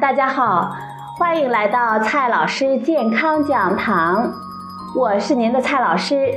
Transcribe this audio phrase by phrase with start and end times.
[0.00, 0.76] 大家好，
[1.16, 4.30] 欢迎来到蔡老师健康讲堂，
[4.94, 6.34] 我是您的蔡老师。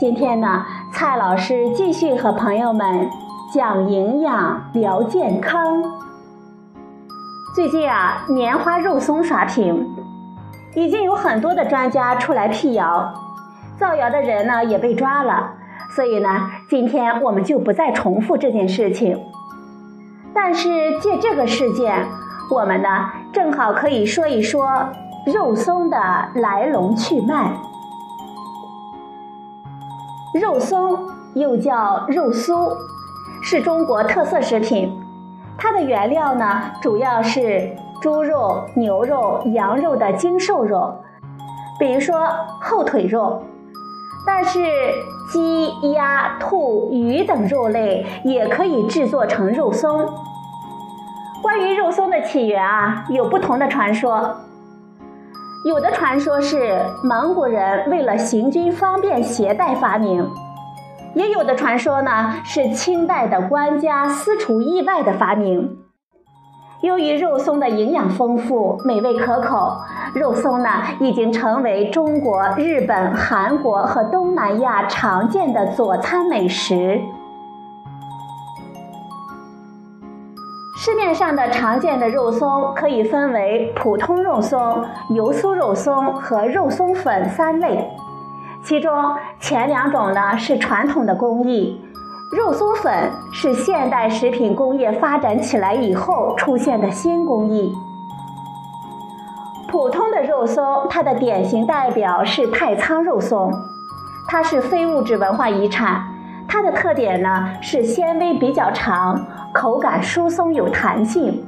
[0.00, 3.08] 今天呢，蔡老师继续和朋友们
[3.54, 5.80] 讲营养聊健康。
[7.54, 9.86] 最近啊，棉花肉松刷屏，
[10.74, 13.14] 已经有很多的专家出来辟谣，
[13.78, 15.52] 造谣的人呢也被抓了。
[15.94, 16.28] 所以呢，
[16.68, 19.16] 今天我们就不再重复这件事情。
[20.34, 22.06] 但是借这个事件，
[22.50, 22.88] 我们呢
[23.32, 24.88] 正好可以说一说
[25.24, 25.96] 肉松的
[26.34, 27.52] 来龙去脉。
[30.34, 30.98] 肉松
[31.34, 32.76] 又叫肉酥，
[33.42, 34.92] 是中国特色食品。
[35.56, 40.92] 它的原料呢主要是猪肉、牛肉、羊肉的精瘦肉，
[41.78, 42.28] 比如说
[42.60, 43.42] 后腿肉。
[44.26, 44.58] 但是
[45.30, 50.08] 鸡、鸭、兔、鱼等肉类也可以制作成肉松。
[51.50, 54.36] 关于肉松的起源啊，有不同的传说。
[55.66, 60.30] 有的传说是蒙古人为了行军方便携带发明，
[61.12, 65.76] 也有的传说呢是清代的官家私厨意外的发明。
[66.82, 69.76] 由于肉松的营养丰富、美味可口，
[70.14, 70.68] 肉松呢
[71.00, 77.00] 已经成为中国、日本、韩国和东南亚常见的佐餐美食。
[80.90, 87.88] 市面上的常见的肉松可以分为普通肉松、油酥肉松和肉松粉三类，
[88.64, 88.92] 其中
[89.38, 91.80] 前两种呢是传统的工艺。
[92.36, 97.72] 肉松粉是现代食品工业发展起来以后出现的新工艺。
[99.68, 103.52] 普通的肉松，它的典型代表是太仓肉松，
[104.26, 106.02] 它是非物质文化遗产。
[106.48, 111.44] 它的特点呢是纤维比较长，口感疏松有弹性。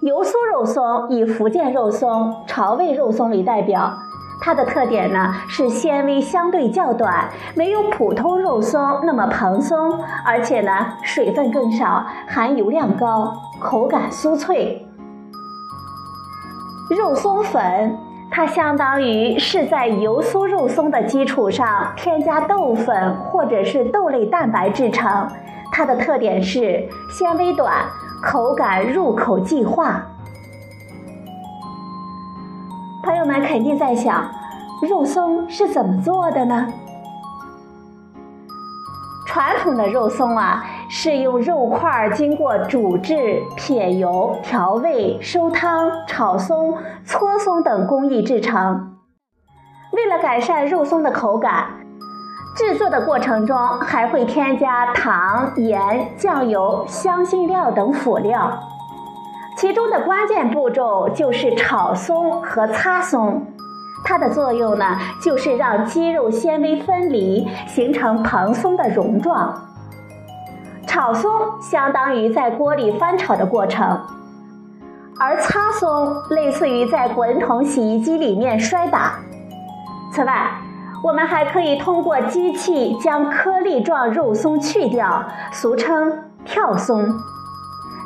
[0.00, 3.92] 油酥肉松以福建肉松、潮味肉松为代表。
[4.40, 10.72] 它的特点呢是纤维相对较短，没有普通肉松那么蓬松，而且呢
[11.02, 14.86] 水分更少，含油量高，口感酥脆。
[16.90, 17.96] 肉松粉，
[18.30, 25.26] 它相当于是在油酥肉松的基础上添加豆粉或者是豆类蛋白制成。
[25.72, 27.84] 它的特点是纤维短，
[28.22, 30.02] 口感入口即化。
[33.02, 34.28] 朋友们肯定在想，
[34.88, 36.66] 肉松是怎么做的呢？
[39.26, 48.96] 传统的肉松啊，是用肉块经过煮制、撇油、调味、收汤、炒松、搓松等工艺制成。
[49.92, 51.85] 为了改善肉松的口感，
[52.56, 58.58] 制作的过程中还会添加糖、盐、酱油、香辛料等辅料。
[59.58, 63.46] 其中的关键步骤就是炒松和擦松，
[64.04, 69.54] 它的作用呢，就是让肌肉纤维分离，形成蓬松的绒状。
[70.86, 71.30] 炒松
[71.60, 74.00] 相当于在锅里翻炒的过程，
[75.20, 79.12] 而擦松类似于在滚筒洗衣机里面摔打。
[80.10, 80.50] 此外，
[81.06, 87.08] 我们还可以通过机器将颗粒状肉松去掉，俗称跳松。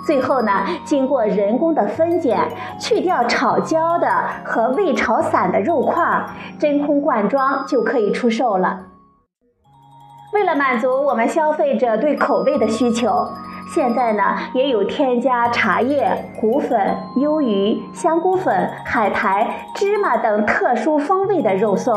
[0.06, 0.53] 最后呢，
[0.84, 2.39] 经过人工的分拣，
[2.78, 4.06] 去掉炒焦的
[4.44, 6.27] 和未炒散的肉块，
[6.59, 8.81] 真空罐装就可以出售了。
[10.34, 13.27] 为了满足我们消费者对口味的需求，
[13.75, 14.22] 现在呢
[14.53, 21.97] 也有添加茶叶、谷粉、鱿鱼、香菇粉、海苔、芝麻等特殊风味的肉松。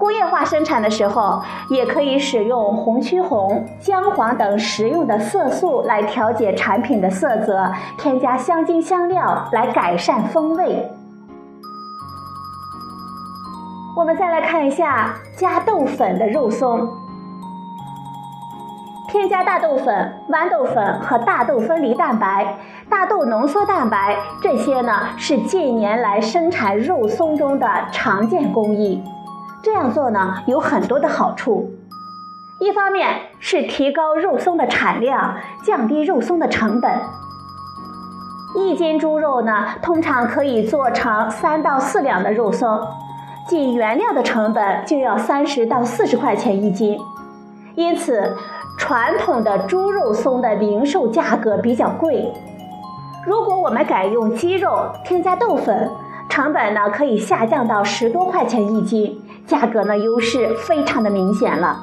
[0.00, 10.90] 工业化生产的时候，也可以使用红曲红、姜黄等食用的色素来调节产品的色泽，添加香精香料来改善风味。
[13.94, 16.88] 我们再来看一下加豆粉的肉松，
[19.08, 22.56] 添加大豆粉、豌豆粉和大豆分离蛋白、
[22.88, 29.04] 大豆浓缩蛋白，这些呢是近年来生产肉松中的常见工艺。
[29.62, 31.70] 这样做呢有很多的好处，
[32.60, 36.90] 一方面是提高肉松的产量，降低肉松的成本。
[38.56, 42.80] 一斤猪肉呢通常可以做成三到四两的肉松，
[43.46, 46.98] 仅原料的成本就要三十到四十块钱一斤，
[47.74, 48.34] 因此
[48.78, 52.32] 传统的猪肉松的零售价格比较贵。
[53.26, 55.90] 如果我们改用鸡肉，添加豆粉。
[56.30, 59.20] 成本呢可以下降到十多块钱一斤，
[59.50, 61.76] 价格呢优势非常的明显了。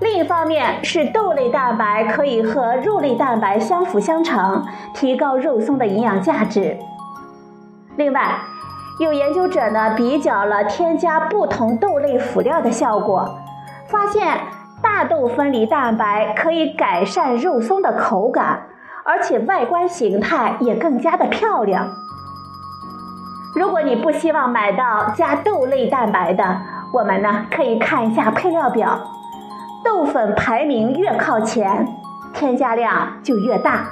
[0.00, 6.76] 另一方面是豆类蛋白可以和肉类蛋白相辅相成，提高肉松的营养价值。
[7.96, 8.40] 另外，
[8.98, 13.38] 有研究者呢比较了添加不同豆类辅料的效果，
[13.86, 14.40] 发现
[14.82, 18.66] 大豆分离蛋白可以改善肉松的口感，
[19.04, 21.88] 而且外观形态也更加的漂亮。
[23.54, 26.60] 如果你不希望买到加豆类蛋白的，
[26.92, 28.98] 我们呢可以看一下配料表，
[29.84, 31.86] 豆粉排名越靠前，
[32.32, 33.86] 添加量就越大。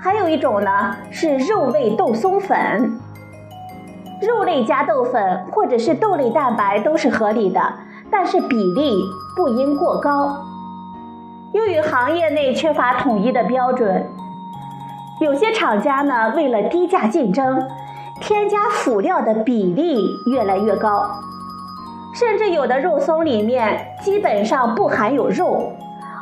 [0.00, 2.98] 还有一种呢是肉味豆松粉，
[4.20, 7.60] 肉类加豆粉或者是豆类蛋白都是合理的，
[8.10, 9.04] 但是比例
[9.36, 10.44] 不应过高。
[11.52, 14.04] 由于行业内缺乏统一的标准。
[15.18, 17.66] 有些厂家呢，为了低价竞争，
[18.20, 21.10] 添加辅料的比例越来越高，
[22.14, 25.72] 甚至有的肉松里面基本上不含有肉，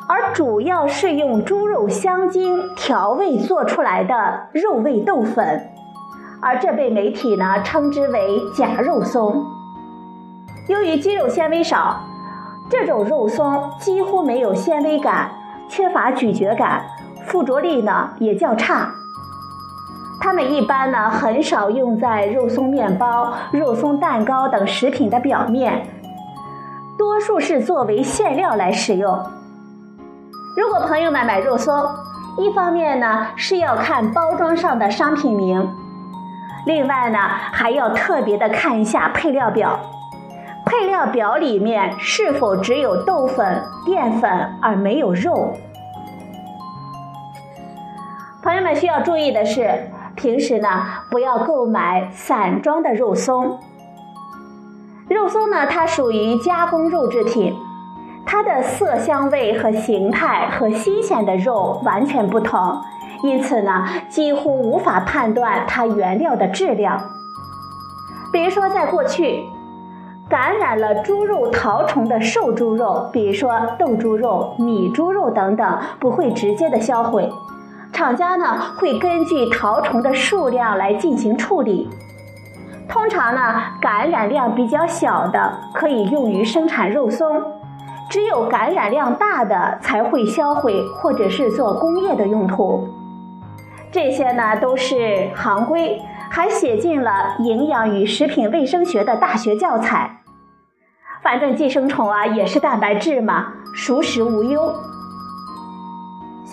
[0.09, 5.71] 而主要是用猪肉香精调味做出来的肉味豆粉，
[6.41, 9.45] 而这被媒体呢称之为假肉松。
[10.69, 12.01] 由于肌肉纤维少，
[12.71, 15.33] 这种肉松几乎没有纤维感，
[15.69, 16.85] 缺乏咀嚼感。
[17.35, 18.89] 附着力呢也较差，
[20.21, 25.85] 它们一般呢很少用在肉松面包、肉松蛋糕等食品的表面，
[26.97, 29.21] 多数是作为馅料来使用。
[30.57, 31.85] 如果朋友们买肉松，
[32.39, 35.69] 一方面呢是要看包装上的商品名，
[36.67, 39.77] 另外呢还要特别的看一下配料表，
[40.67, 44.31] 配料表里面是否只有豆粉、淀粉
[44.63, 45.53] 而没有肉。
[48.45, 49.71] 朋友们需要注意的是，
[50.15, 50.69] 平时呢
[51.11, 53.59] 不要购买散装的肉松。
[55.09, 57.55] 肉松呢，它属于加工肉制品，
[58.27, 62.61] 它的色香味和形态和新鲜的肉完全不同，
[63.23, 67.01] 因此呢，几乎无法判断它原料的质量。
[68.31, 69.43] 比如说，在过去，
[70.29, 77.33] 感染了猪肉绦虫的瘦猪肉，比如说豆猪肉、米猪肉等等，不会直接的销毁。
[77.95, 81.89] 厂家呢会根据绦虫的数量来进行处理，
[82.89, 87.41] 通常呢感染量比较小的可以用于生产肉松，
[88.11, 92.89] 只有感染量大的才会销毁或者是做工业的用途。
[93.93, 100.23] 这些呢都是行规，还写进了营养与食品卫生学的大学教材。
[101.23, 104.75] 反正寄生虫啊也是蛋白质嘛，熟食无忧。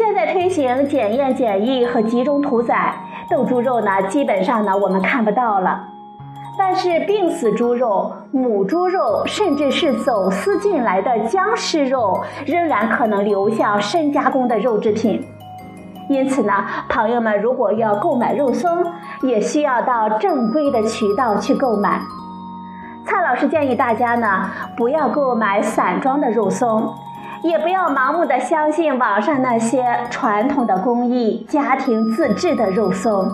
[0.03, 2.95] 现在推行检验检疫和集中屠宰，
[3.29, 5.89] 豆猪肉呢，基本上呢我们看不到了。
[6.57, 15.23] 但是病死猪肉、母猪肉，甚至是走私进来的僵尸肉，仍然可能流向深加工的肉制品。
[16.09, 16.51] 因此呢，
[16.89, 18.83] 朋友们如果要购买肉松，
[19.21, 22.01] 也需要到正规的渠道去购买。
[23.05, 26.91] 蔡老师建议大家呢，不要购买散装的肉松。
[27.43, 33.31] 也不要盲目的相信网上那些传统的工艺、家庭自制的肉松。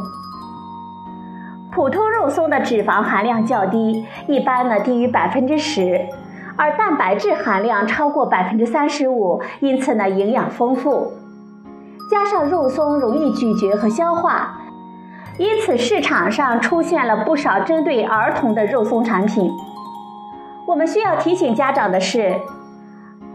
[1.72, 6.08] 普通肉松的脂肪含量较低，一般呢低于百分之十，
[6.56, 11.12] 而蛋白质含量超过百分之三十五，因此呢营养丰富。
[12.10, 14.58] 加上肉松容易咀嚼和消化，
[15.38, 19.52] 因此市场上出现了不少针对儿童的肉松产品。
[20.66, 22.34] 我们需要提醒家长的是。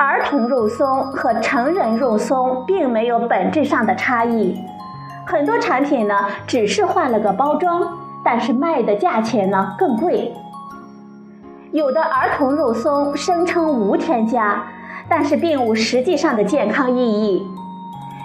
[0.05, 4.61] 儿童肉松和成人肉松并没有本质上的差异，
[5.25, 7.87] 很多产品呢只是换了个包装，
[8.25, 10.33] 但是卖的价钱呢更贵。
[11.71, 14.65] 有的儿童肉松声称无添加，
[15.09, 17.47] 但是并无实际上的健康意义。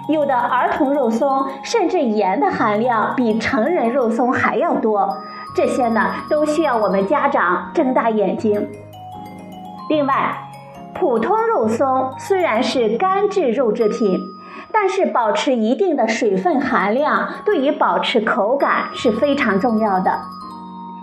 [0.10, 5.16] 有的儿童肉松甚至盐的含量比成人肉松还要多，
[5.56, 8.68] 这些呢都需要我们家长睁大眼睛。
[9.92, 10.36] 另外。
[11.00, 14.36] 普通肉松虽然是干制肉制品，
[14.72, 20.20] 但是保持一定的水分含量对于保持口感是非常重要的。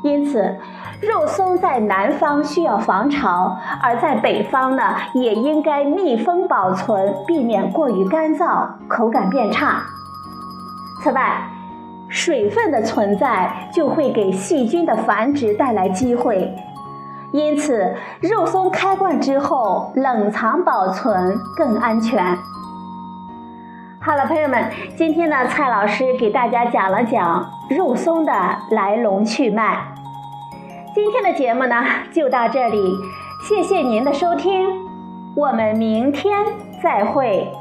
[0.02, 0.56] 因此，
[1.00, 4.82] 肉松在南方需要防潮，而在北方呢，
[5.14, 9.80] 也应该密封保存，避免过于干燥，口感变差。
[11.02, 11.48] 此外，
[12.08, 16.52] 水分的存在就会给细菌的繁殖带来机会。
[17.34, 22.24] 因此，肉松开罐之后冷藏保存更安全。
[24.00, 28.32] 好了，朋友们，今天呢，蔡老师给大家讲了讲肉松的
[28.70, 29.84] 来龙去脉。
[30.94, 32.94] 今天的节目呢，就到这里。
[33.48, 34.86] 谢谢您的收听，
[35.34, 36.46] 我们明天
[36.80, 37.52] 再会。